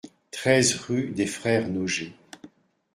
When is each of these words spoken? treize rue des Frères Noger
treize 0.31 0.73
rue 0.77 1.11
des 1.11 1.27
Frères 1.27 1.67
Noger 1.67 2.15